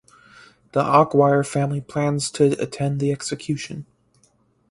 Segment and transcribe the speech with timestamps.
[0.71, 3.85] The Aguirre family plans to attend the execution.